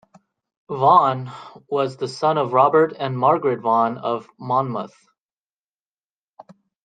[0.67, 1.29] Vaughan
[1.69, 4.97] was the son of Robert and Margaret Vaughan of Monmouth.